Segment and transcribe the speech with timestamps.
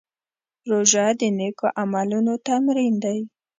[0.69, 3.19] روژه د نېکو عملونو تمرین دی.